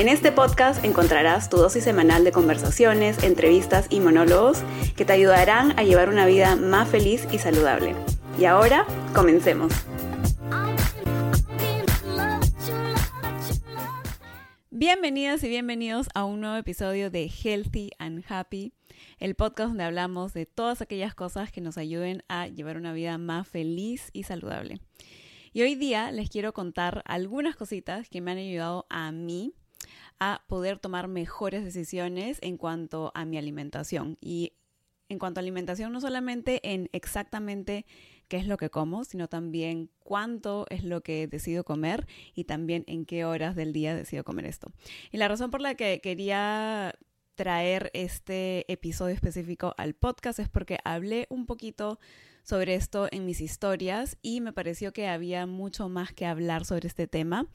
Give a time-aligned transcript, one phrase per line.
[0.00, 4.62] En este podcast encontrarás tu dosis semanal de conversaciones, entrevistas y monólogos
[4.96, 7.94] que te ayudarán a llevar una vida más feliz y saludable.
[8.38, 9.74] Y ahora, comencemos.
[14.70, 18.72] Bienvenidas y bienvenidos a un nuevo episodio de Healthy and Happy,
[19.18, 23.18] el podcast donde hablamos de todas aquellas cosas que nos ayuden a llevar una vida
[23.18, 24.80] más feliz y saludable.
[25.52, 29.52] Y hoy día les quiero contar algunas cositas que me han ayudado a mí
[30.20, 34.18] a poder tomar mejores decisiones en cuanto a mi alimentación.
[34.20, 34.52] Y
[35.08, 37.84] en cuanto a alimentación, no solamente en exactamente
[38.28, 42.84] qué es lo que como, sino también cuánto es lo que decido comer y también
[42.86, 44.70] en qué horas del día decido comer esto.
[45.10, 46.94] Y la razón por la que quería
[47.34, 51.98] traer este episodio específico al podcast es porque hablé un poquito
[52.42, 56.86] sobre esto en mis historias y me pareció que había mucho más que hablar sobre
[56.86, 57.48] este tema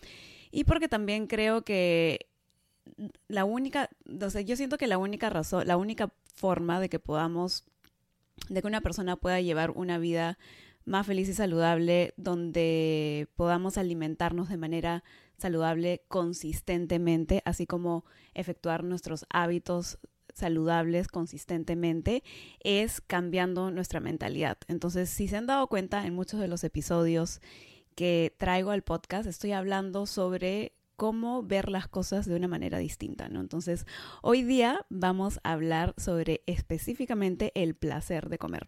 [0.51, 2.31] y porque también creo que
[3.27, 7.65] la única, yo siento que la única razón, la única forma de que podamos,
[8.49, 10.37] de que una persona pueda llevar una vida
[10.85, 15.03] más feliz y saludable, donde podamos alimentarnos de manera
[15.37, 19.97] saludable consistentemente, así como efectuar nuestros hábitos
[20.33, 22.23] saludables consistentemente,
[22.59, 24.57] es cambiando nuestra mentalidad.
[24.67, 27.41] Entonces, si se han dado cuenta en muchos de los episodios
[27.95, 33.29] que traigo al podcast, estoy hablando sobre cómo ver las cosas de una manera distinta,
[33.29, 33.39] ¿no?
[33.41, 33.85] Entonces,
[34.21, 38.67] hoy día vamos a hablar sobre específicamente el placer de comer.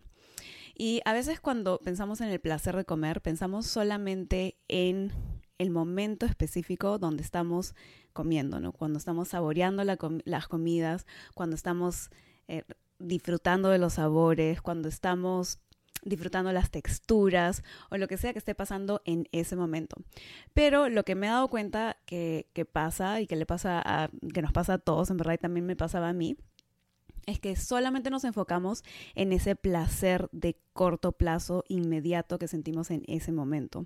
[0.75, 5.11] Y a veces cuando pensamos en el placer de comer, pensamos solamente en
[5.57, 7.73] el momento específico donde estamos
[8.13, 8.71] comiendo, ¿no?
[8.71, 12.09] Cuando estamos saboreando las comidas, cuando estamos
[12.47, 12.63] eh,
[12.99, 15.59] disfrutando de los sabores, cuando estamos
[16.07, 19.97] disfrutando las texturas o lo que sea que esté pasando en ese momento.
[20.53, 24.41] Pero lo que me he dado cuenta que, pasa y que le pasa a, que
[24.41, 26.37] nos pasa a todos, en verdad y también me pasaba a mí,
[27.25, 33.03] es que solamente nos enfocamos en ese placer de corto plazo inmediato que sentimos en
[33.07, 33.85] ese momento.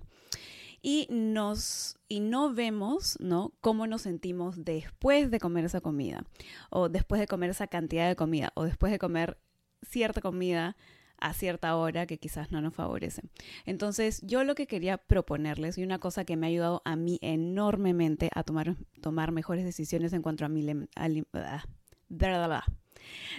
[0.80, 3.52] Y nos y no vemos, ¿no?
[3.60, 6.24] cómo nos sentimos después de comer esa comida
[6.70, 9.38] o después de comer esa cantidad de comida o después de comer
[9.82, 10.76] cierta comida
[11.22, 13.22] a cierta hora que quizás no nos favorece.
[13.64, 17.18] Entonces, yo lo que quería proponerles y una cosa que me ha ayudado a mí
[17.22, 20.66] enormemente a tomar, tomar mejores decisiones en cuanto a mi...
[20.96, 21.08] Ah,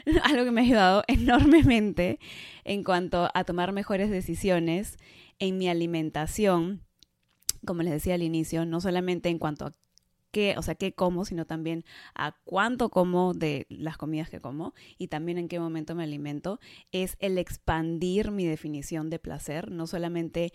[0.23, 2.19] algo que me ha ayudado enormemente
[2.63, 4.97] en cuanto a tomar mejores decisiones
[5.39, 6.83] en mi alimentación,
[7.65, 9.73] como les decía al inicio, no solamente en cuanto a
[10.33, 11.85] qué, o sea, qué como, sino también
[12.15, 16.59] a cuánto como de las comidas que como y también en qué momento me alimento,
[16.91, 20.51] es el expandir mi definición de placer, no solamente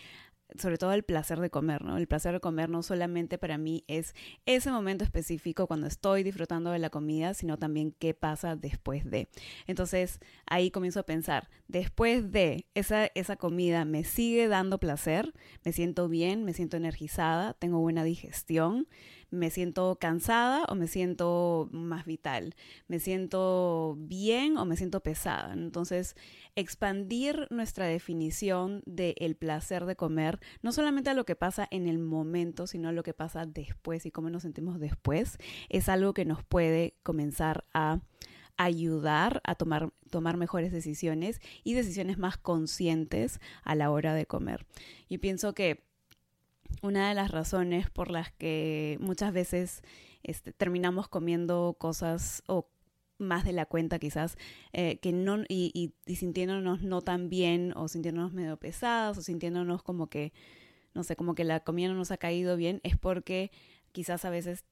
[0.56, 1.98] sobre todo el placer de comer, ¿no?
[1.98, 4.14] El placer de comer no solamente para mí es
[4.46, 9.28] ese momento específico cuando estoy disfrutando de la comida, sino también qué pasa después de.
[9.66, 15.34] Entonces ahí comienzo a pensar, después de esa, esa comida me sigue dando placer,
[15.64, 18.88] me siento bien, me siento energizada, tengo buena digestión,
[19.30, 22.54] me siento cansada o me siento más vital,
[22.86, 25.52] me siento bien o me siento pesada.
[25.52, 26.16] Entonces,
[26.56, 31.98] expandir nuestra definición del placer de comer, no solamente a lo que pasa en el
[31.98, 35.38] momento, sino a lo que pasa después y cómo nos sentimos después,
[35.68, 38.00] es algo que nos puede comenzar a
[38.58, 44.66] ayudar a tomar, tomar mejores decisiones y decisiones más conscientes a la hora de comer.
[45.08, 45.87] Y pienso que
[46.82, 49.82] una de las razones por las que muchas veces
[50.22, 52.70] este, terminamos comiendo cosas o
[53.18, 54.36] más de la cuenta quizás,
[54.72, 59.82] eh, que no, y, y, sintiéndonos no tan bien, o sintiéndonos medio pesadas, o sintiéndonos
[59.82, 60.32] como que,
[60.94, 63.50] no sé, como que la comida no nos ha caído bien, es porque
[63.92, 64.64] quizás a veces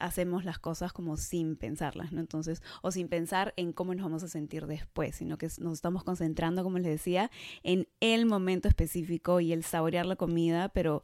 [0.00, 2.20] hacemos las cosas como sin pensarlas, ¿no?
[2.20, 6.04] Entonces, o sin pensar en cómo nos vamos a sentir después, sino que nos estamos
[6.04, 7.30] concentrando, como les decía,
[7.62, 11.00] en el momento específico y el saborear la comida, pero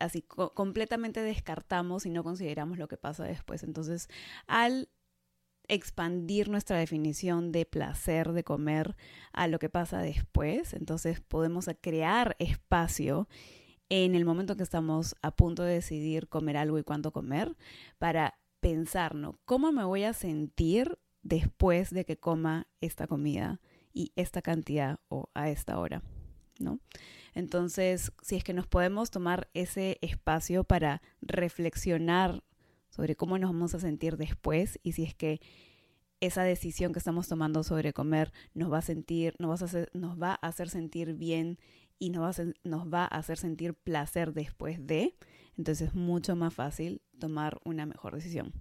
[0.00, 3.62] así completamente descartamos y no consideramos lo que pasa después.
[3.62, 4.08] Entonces,
[4.46, 4.88] al
[5.68, 8.96] expandir nuestra definición de placer de comer
[9.32, 13.28] a lo que pasa después, entonces podemos crear espacio
[13.88, 17.56] en el momento que estamos a punto de decidir comer algo y cuándo comer
[17.98, 19.38] para pensar, ¿no?
[19.44, 23.60] ¿Cómo me voy a sentir después de que coma esta comida
[23.92, 26.02] y esta cantidad o a esta hora,
[26.58, 26.80] ¿no?
[27.34, 32.42] Entonces, si es que nos podemos tomar ese espacio para reflexionar
[32.90, 35.40] sobre cómo nos vamos a sentir después y si es que
[36.20, 40.70] esa decisión que estamos tomando sobre comer nos va a sentir, nos va a hacer,
[40.70, 41.58] sentir bien
[41.98, 45.16] y nos va, a, nos va a hacer sentir placer después de,
[45.56, 48.52] entonces es mucho más fácil tomar una mejor decisión.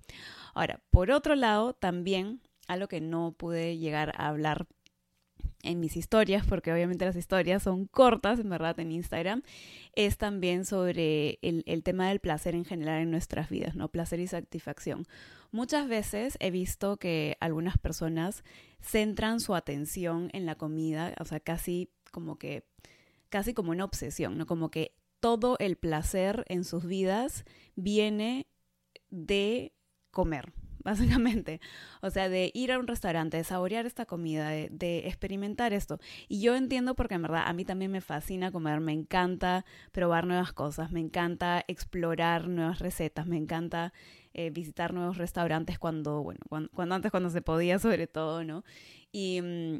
[0.55, 4.67] Ahora, por otro lado, también algo que no pude llegar a hablar
[5.63, 9.43] en mis historias, porque obviamente las historias son cortas, en verdad, en Instagram,
[9.95, 13.89] es también sobre el, el, tema del placer en general en nuestras vidas, ¿no?
[13.89, 15.05] Placer y satisfacción.
[15.51, 18.43] Muchas veces he visto que algunas personas
[18.81, 22.65] centran su atención en la comida, o sea, casi como que,
[23.29, 24.45] casi como una obsesión, ¿no?
[24.45, 28.47] Como que todo el placer en sus vidas viene
[29.09, 29.73] de
[30.09, 30.51] comer,
[30.85, 31.59] básicamente.
[32.01, 35.99] O sea, de ir a un restaurante, de saborear esta comida, de, experimentar esto.
[36.27, 40.25] Y yo entiendo porque en verdad a mí también me fascina comer, me encanta probar
[40.25, 43.93] nuevas cosas, me encanta explorar nuevas recetas, me encanta
[44.33, 46.39] eh, visitar nuevos restaurantes cuando, bueno,
[46.73, 48.63] cuando, antes cuando se podía sobre todo, ¿no?
[49.11, 49.41] Y...
[49.41, 49.79] Mm,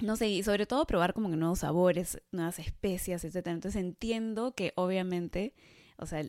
[0.00, 3.46] no sé, y sobre todo probar como que nuevos sabores, nuevas especias, etc.
[3.48, 5.54] Entonces entiendo que obviamente,
[5.96, 6.24] o sea,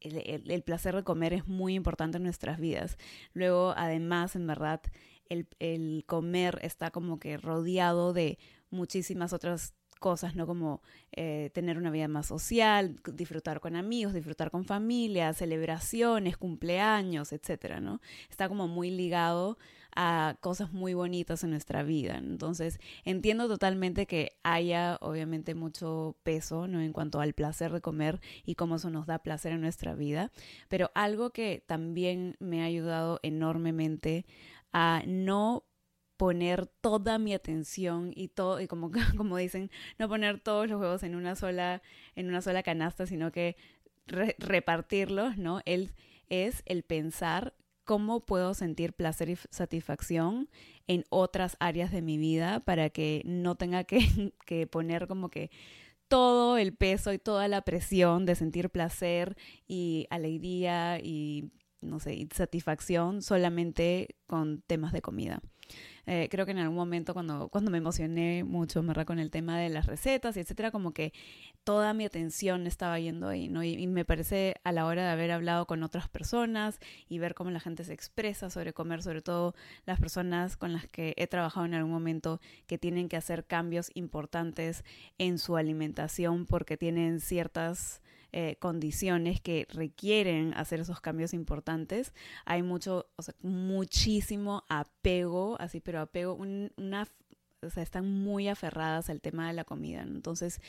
[0.00, 2.96] el, placer de comer es muy importante en nuestras vidas.
[3.32, 4.80] Luego, además, en verdad,
[5.28, 8.38] el, el comer está como que rodeado de
[8.70, 10.46] muchísimas otras cosas, ¿no?
[10.46, 10.82] Como
[11.12, 17.80] eh, tener una vida más social, disfrutar con amigos, disfrutar con familia, celebraciones, cumpleaños, etcétera,
[17.80, 18.00] ¿no?
[18.28, 19.56] Está como muy ligado
[19.94, 22.16] a cosas muy bonitas en nuestra vida.
[22.18, 26.80] Entonces, entiendo totalmente que haya obviamente mucho peso, ¿no?
[26.80, 30.32] En cuanto al placer de comer y cómo eso nos da placer en nuestra vida,
[30.68, 34.26] pero algo que también me ha ayudado enormemente
[34.72, 35.64] a no
[36.20, 41.02] poner toda mi atención y todo y como como dicen no poner todos los huevos
[41.02, 41.80] en una sola
[42.14, 43.56] en una sola canasta sino que
[44.06, 45.94] repartirlos no él
[46.28, 50.50] es el pensar cómo puedo sentir placer y satisfacción
[50.88, 54.00] en otras áreas de mi vida para que no tenga que,
[54.44, 55.50] que poner como que
[56.08, 61.50] todo el peso y toda la presión de sentir placer y alegría y
[61.80, 65.40] no sé, y satisfacción solamente con temas de comida.
[66.12, 69.06] Eh, creo que en algún momento cuando, cuando me emocioné mucho, ¿verdad?
[69.06, 71.12] Con el tema de las recetas y etcétera, como que
[71.62, 73.62] toda mi atención estaba yendo ahí, ¿no?
[73.62, 77.34] Y, y, me parece a la hora de haber hablado con otras personas y ver
[77.34, 79.54] cómo la gente se expresa sobre comer, sobre todo
[79.86, 83.92] las personas con las que he trabajado en algún momento que tienen que hacer cambios
[83.94, 84.84] importantes
[85.18, 92.62] en su alimentación porque tienen ciertas eh, condiciones que requieren hacer esos cambios importantes, hay
[92.62, 97.08] mucho, o sea, muchísimo apego, así, pero apego, una,
[97.62, 100.02] o sea, están muy aferradas al tema de la comida.
[100.02, 100.60] Entonces,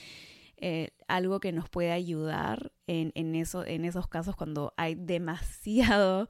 [0.57, 6.27] eh, algo que nos puede ayudar en, en, eso, en esos casos cuando hay demasiado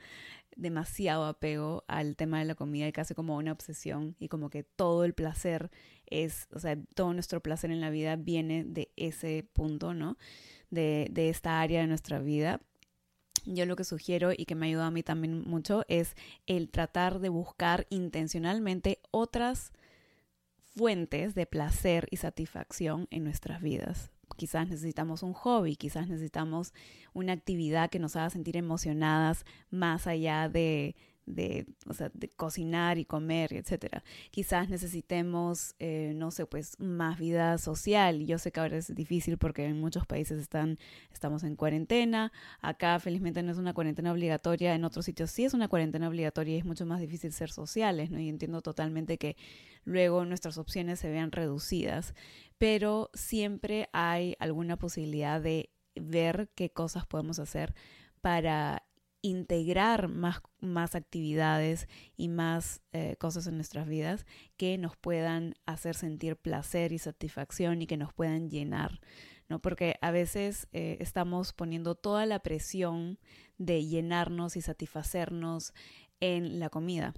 [0.56, 4.64] demasiado apego al tema de la comida y casi como una obsesión y como que
[4.64, 5.72] todo el placer
[6.06, 10.18] es, o sea, todo nuestro placer en la vida viene de ese punto, ¿no?
[10.72, 12.60] De, de esta área de nuestra vida,
[13.46, 16.16] yo lo que sugiero y que me ayuda a mí también mucho es
[16.46, 19.72] el tratar de buscar intencionalmente otras
[20.76, 24.12] fuentes de placer y satisfacción en nuestras vidas.
[24.38, 26.74] Quizás necesitamos un hobby, quizás necesitamos
[27.14, 32.98] una actividad que nos haga sentir emocionadas más allá de, de, o sea, de cocinar
[32.98, 34.04] y comer, etcétera.
[34.32, 38.26] Quizás necesitemos, eh, no sé, pues más vida social.
[38.26, 40.78] Yo sé que ahora es difícil porque en muchos países están,
[41.12, 42.32] estamos en cuarentena.
[42.62, 46.56] Acá felizmente no es una cuarentena obligatoria, en otros sitios sí es una cuarentena obligatoria
[46.56, 48.20] y es mucho más difícil ser sociales, ¿no?
[48.20, 49.38] Y entiendo totalmente que
[49.84, 52.14] luego nuestras opciones se vean reducidas,
[52.58, 57.74] pero siempre hay alguna posibilidad de ver qué cosas podemos hacer
[58.22, 58.84] para
[59.22, 61.88] integrar más, más actividades
[62.18, 64.26] y más eh, cosas en nuestras vidas
[64.58, 69.00] que nos puedan hacer sentir placer y satisfacción y que nos puedan llenar,
[69.48, 69.62] ¿no?
[69.62, 73.20] Porque a veces eh, estamos poniendo toda la presión
[73.58, 75.74] de llenarnos y satisfacernos
[76.20, 77.14] en la comida.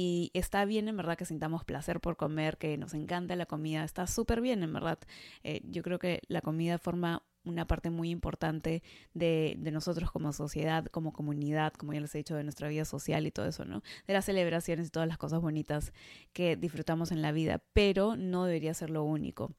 [0.00, 3.82] Y está bien, en verdad, que sintamos placer por comer, que nos encanta la comida.
[3.82, 5.00] Está súper bien, en verdad.
[5.42, 8.82] Eh, yo creo que la comida forma una parte muy importante
[9.14, 13.26] de, nosotros como sociedad, como comunidad, como ya les he dicho, de nuestra vida social
[13.26, 13.82] y todo eso, ¿no?
[14.06, 15.92] De las celebraciones y todas las cosas bonitas
[16.32, 19.54] que disfrutamos en la vida, pero no debería ser lo único.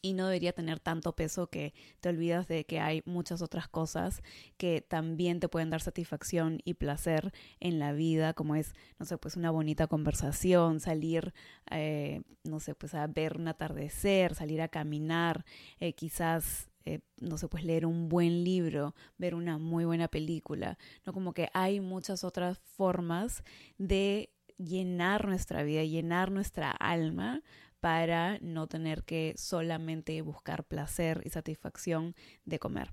[0.00, 4.22] y no debería tener tanto peso que te olvidas de que hay muchas otras cosas
[4.56, 7.30] que también te pueden dar satisfacción y placer
[7.60, 11.34] en la vida, como es, no sé, pues una bonita conversación, salir,
[11.70, 15.44] eh, no sé, pues a ver un atardecer, salir a caminar,
[15.78, 20.78] eh, quizás eh, no sé, pues leer un buen libro, ver una muy buena película,
[21.06, 21.12] ¿no?
[21.12, 23.42] Como que hay muchas otras formas
[23.78, 27.42] de llenar nuestra vida, llenar nuestra alma
[27.80, 32.92] para no tener que solamente buscar placer y satisfacción de comer.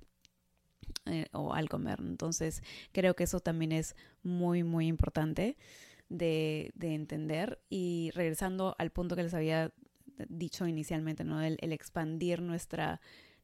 [1.05, 2.00] Eh, o al comer.
[2.01, 5.58] Entonces, creo que eso también es muy, muy importante
[6.10, 7.62] de, entender.
[7.69, 9.72] Y regresando al punto que les había
[10.27, 11.41] dicho inicialmente, ¿no?
[11.41, 13.01] El, el expandir nuestra,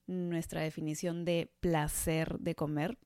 [0.07, 2.97] nuestra definición de placer de comer.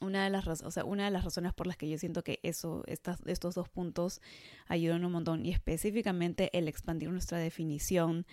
[0.00, 2.38] Una de las o sea, una de las razones por las que yo siento que
[2.42, 4.20] eso estas, estos dos puntos
[4.66, 8.26] ayudan un montón y específicamente el expandir nuestra definición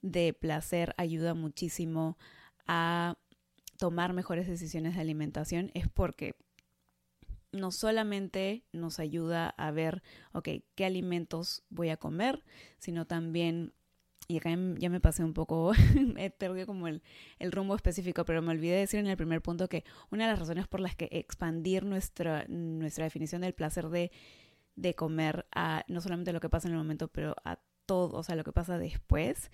[0.00, 2.18] de placer ayuda muchísimo
[2.66, 3.16] a
[3.78, 6.36] tomar mejores decisiones de alimentación es porque
[7.52, 10.02] no solamente nos ayuda a ver,
[10.42, 12.44] qué alimentos voy a comer,
[12.78, 13.72] sino también
[14.30, 15.72] y acá ya me pasé un poco,
[16.18, 17.02] he perdido como el,
[17.38, 20.38] el, rumbo específico, pero me olvidé decir en el primer punto que una de las
[20.38, 24.12] razones por las que expandir nuestra, nuestra definición del placer de,
[24.76, 28.22] de comer a no solamente lo que pasa en el momento, pero a todo, o
[28.22, 29.50] sea, lo que pasa después,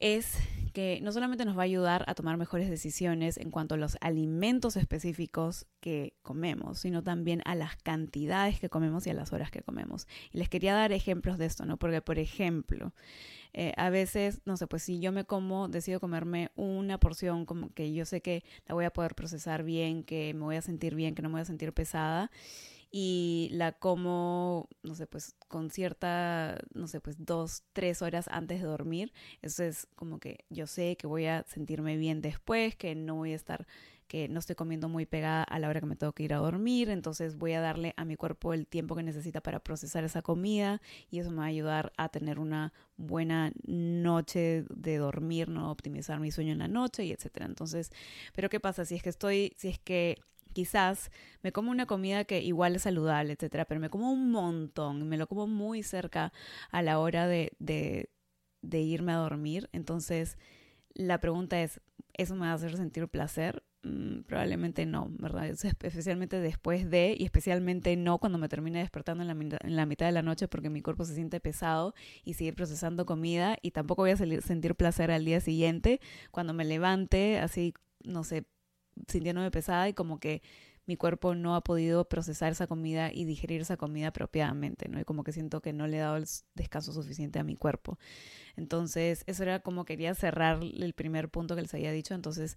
[0.00, 0.36] es
[0.72, 3.96] que no solamente nos va a ayudar a tomar mejores decisiones en cuanto a los
[4.00, 9.50] alimentos específicos que comemos, sino también a las cantidades que comemos y a las horas
[9.50, 10.06] que comemos.
[10.32, 11.76] Y les quería dar ejemplos de esto, ¿no?
[11.76, 12.94] Porque, por ejemplo,
[13.52, 17.74] eh, a veces, no sé, pues si yo me como, decido comerme una porción como
[17.74, 20.94] que yo sé que la voy a poder procesar bien, que me voy a sentir
[20.94, 22.30] bien, que no me voy a sentir pesada
[22.90, 28.60] y la como, no sé, pues con cierta, no sé, pues dos, tres horas antes
[28.60, 29.12] de dormir.
[29.42, 33.32] Eso es como que yo sé que voy a sentirme bien después, que no voy
[33.32, 33.66] a estar,
[34.08, 36.38] que no estoy comiendo muy pegada a la hora que me tengo que ir a
[36.38, 36.90] dormir.
[36.90, 40.82] Entonces voy a darle a mi cuerpo el tiempo que necesita para procesar esa comida
[41.10, 45.70] y eso me va a ayudar a tener una buena noche de dormir, ¿no?
[45.70, 47.46] Optimizar mi sueño en la noche y etcétera.
[47.46, 47.92] Entonces,
[48.34, 48.84] pero ¿qué pasa?
[48.84, 50.16] Si es que estoy, si es que
[50.52, 51.10] quizás
[51.42, 55.16] me como una comida que igual es saludable, etcétera, pero me como un montón, me
[55.16, 56.32] lo como muy cerca
[56.70, 58.08] a la hora de, de,
[58.80, 59.68] irme a dormir.
[59.72, 60.38] Entonces,
[60.94, 61.80] la pregunta es,
[62.14, 63.62] ¿eso me va a hacer sentir placer?
[63.82, 65.46] Mm, probablemente no, ¿verdad?
[65.46, 70.06] Especialmente después de, y especialmente no cuando me termine despertando en la, en la mitad
[70.06, 74.02] de la noche porque mi cuerpo se siente pesado y sigue procesando comida y tampoco
[74.02, 77.72] voy a sentir placer al día siguiente cuando me levante así,
[78.04, 78.44] no sé,
[79.08, 80.42] sintiéndome pesada y como que
[80.86, 84.98] mi cuerpo no ha podido procesar esa comida y digerir esa comida apropiadamente, ¿no?
[84.98, 87.98] Y como que siento que no le he dado el descanso suficiente a mi cuerpo.
[88.56, 92.14] Entonces, eso era como quería cerrar el primer punto que les había dicho.
[92.14, 92.56] Entonces,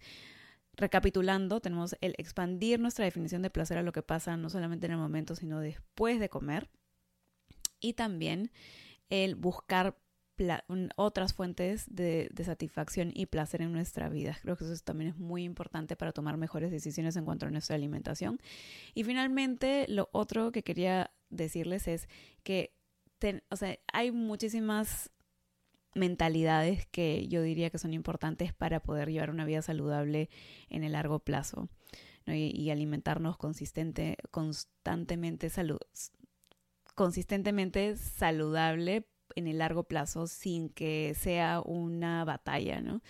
[0.75, 4.93] recapitulando, tenemos el expandir nuestra definición de placer a lo que pasa no solamente en
[4.93, 6.69] el momento, sino después de comer.
[7.79, 8.51] Y también
[9.09, 9.95] el buscar
[10.95, 14.37] otras fuentes de, satisfacción y placer en nuestra vida.
[14.41, 17.75] Creo que eso también es muy importante para tomar mejores decisiones en cuanto a nuestra
[17.75, 18.39] alimentación.
[18.93, 22.07] Y finalmente, lo otro que quería decirles es
[22.43, 22.73] que
[23.49, 25.09] o sea, hay muchísimas
[25.95, 30.29] mentalidades que yo diría que son importantes para poder llevar una vida saludable
[30.69, 31.69] en el largo plazo
[32.25, 35.79] y, alimentarnos consistente, constantemente salud,
[36.95, 43.01] consistentemente saludable en el largo plazo sin que sea una batalla, ¿no?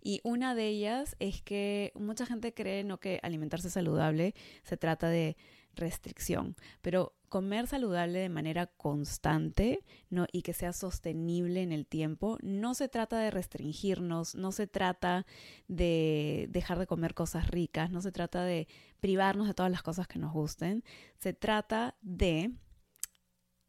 [0.00, 2.98] Y una de ellas es que mucha gente cree ¿no?
[2.98, 5.36] que alimentarse saludable se trata de
[5.74, 10.26] restricción, pero comer saludable de manera constante ¿no?
[10.32, 15.24] y que sea sostenible en el tiempo, no se trata de restringirnos, no se trata
[15.68, 18.68] de dejar de comer cosas ricas, no se trata de
[19.00, 20.84] privarnos de todas las cosas que nos gusten,
[21.16, 22.52] se trata de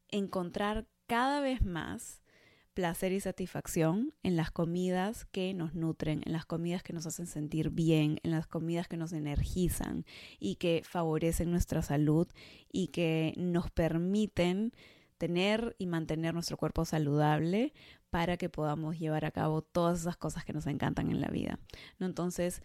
[0.09, 2.21] encontrar cada vez más
[2.73, 7.27] placer y satisfacción en las comidas que nos nutren, en las comidas que nos hacen
[7.27, 10.05] sentir bien, en las comidas que nos energizan
[10.39, 12.27] y que favorecen nuestra salud
[12.71, 14.73] y que nos permiten
[15.17, 17.73] tener y mantener nuestro cuerpo saludable
[18.09, 21.59] para que podamos llevar a cabo todas esas cosas que nos encantan en la vida.
[21.99, 22.07] ¿no?
[22.07, 22.61] Entonces,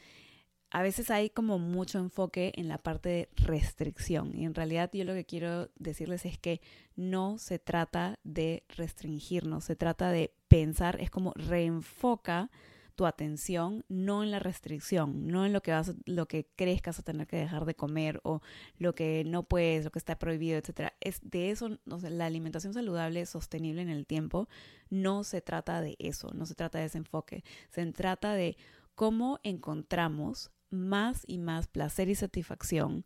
[0.71, 5.05] a veces hay como mucho enfoque en la parte de restricción y en realidad yo
[5.05, 6.61] lo que quiero decirles es que
[6.95, 12.51] no se trata de restringirnos, se trata de pensar, es como reenfoca
[12.97, 16.91] tu atención no en la restricción, no en lo que vas, lo que crees que
[16.91, 18.43] vas a tener que dejar de comer o
[18.77, 20.95] lo que no puedes, lo que está prohibido, etcétera.
[21.01, 24.49] Es de eso, la alimentación saludable sostenible en el tiempo
[24.91, 28.57] no se trata de eso, no se trata de ese enfoque, se trata de
[28.97, 33.05] cómo encontramos más y más placer y satisfacción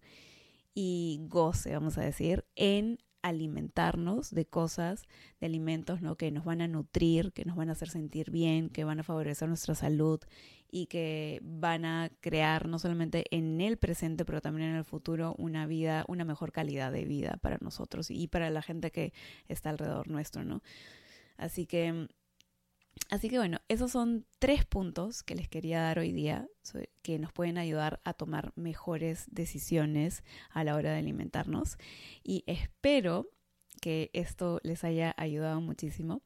[0.74, 5.04] y goce, vamos a decir, en alimentarnos de cosas,
[5.40, 6.16] de alimentos ¿no?
[6.16, 9.04] que nos van a nutrir, que nos van a hacer sentir bien, que van a
[9.04, 10.20] favorecer nuestra salud
[10.70, 15.34] y que van a crear no solamente en el presente, pero también en el futuro
[15.38, 19.12] una vida, una mejor calidad de vida para nosotros y para la gente que
[19.48, 20.62] está alrededor nuestro, ¿no?
[21.36, 22.08] Así que
[23.10, 26.48] Así que bueno, esos son tres puntos que les quería dar hoy día
[27.02, 31.76] que nos pueden ayudar a tomar mejores decisiones a la hora de alimentarnos.
[32.22, 33.28] Y espero
[33.82, 36.22] que esto les haya ayudado muchísimo.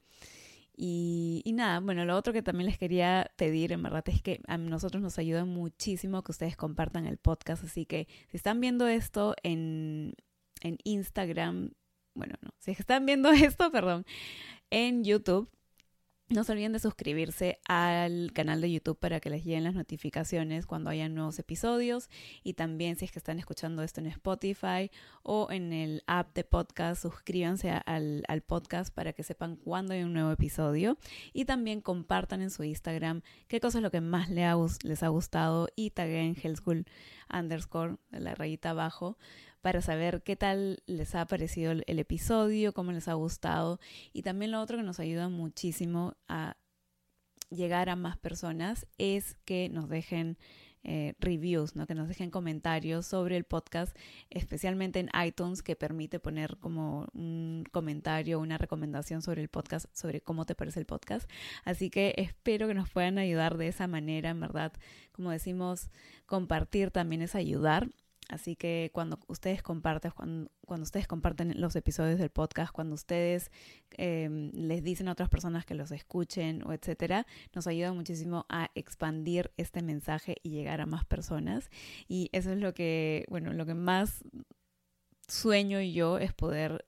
[0.79, 4.59] Y, nada, bueno, lo otro que también les quería pedir en verdad es que a
[4.59, 7.65] nosotros nos ayuda muchísimo que ustedes compartan el podcast.
[7.65, 10.15] Así que si están viendo esto en,
[10.61, 11.73] en Instagram,
[12.15, 14.05] bueno, no, si están viendo esto, perdón,
[14.71, 15.51] en YouTube,
[16.29, 20.67] no se olviden de suscribirse al canal de YouTube para que les lleguen las notificaciones
[20.67, 22.11] cuando haya nuevos episodios.
[22.43, 24.91] Y también si es que están escuchando esto en Spotify
[25.23, 30.15] o en el app de podcast, suscríbanse al, podcast para que sepan cuándo hay un
[30.15, 30.99] nuevo episodio.
[31.33, 35.69] Y también compartan en su Instagram qué cosa es lo que más les ha, gustado.
[35.77, 36.87] Y taguen Health School
[37.33, 39.17] underscore, la rayita abajo
[39.67, 43.81] para saber qué tal les ha parecido el, episodio, cómo les ha gustado.
[44.13, 46.57] Y también lo otro que nos ayuda muchísimo a
[47.51, 50.39] llegar a más personas es que nos dejen
[50.85, 51.89] eh, reviews, ¿no?
[51.89, 53.97] que nos dejen comentarios sobre el podcast,
[54.31, 60.21] especialmente en iTunes, que permite poner como un comentario, una recomendación sobre el podcast, sobre
[60.21, 61.29] cómo te parece el podcast.
[61.65, 64.73] Así que espero que nos puedan ayudar de esa manera, en verdad.
[65.11, 65.91] Como decimos,
[66.25, 67.89] compartir también es ayudar.
[68.29, 70.13] Así que cuando ustedes comparten,
[70.65, 73.51] cuando, ustedes comparten los episodios del podcast, cuando ustedes
[73.93, 78.71] em, les dicen a otras personas que los escuchen o etcétera, nos ayuda muchísimo a
[78.75, 81.71] expandir este mensaje y llegar a más personas.
[82.09, 84.25] Y eso es lo que, bueno, lo que más
[85.29, 86.85] sueño yo es poder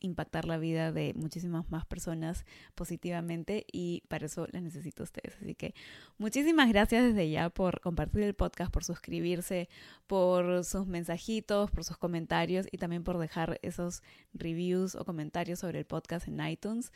[0.00, 5.36] impactar la vida de muchísimas más personas positivamente y para eso les necesito a ustedes.
[5.40, 5.74] Así que
[6.18, 9.68] muchísimas gracias desde ya por compartir el podcast, por suscribirse,
[10.06, 14.02] por sus mensajitos, por sus comentarios y también por dejar esos
[14.34, 16.92] reviews o comentarios sobre el podcast en iTunes.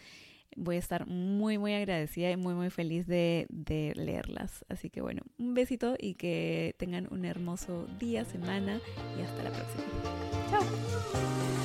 [0.55, 4.65] Voy a estar muy, muy agradecida y muy, muy feliz de, de leerlas.
[4.69, 8.81] Así que bueno, un besito y que tengan un hermoso día, semana
[9.19, 9.85] y hasta la próxima.
[10.51, 11.62] Chao.